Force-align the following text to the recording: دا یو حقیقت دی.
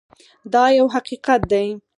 دا 0.53 0.63
یو 0.77 0.87
حقیقت 0.95 1.41
دی. 1.51 1.67